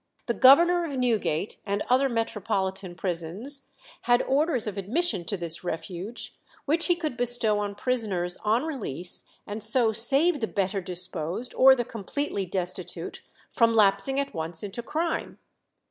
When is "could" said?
6.95-7.15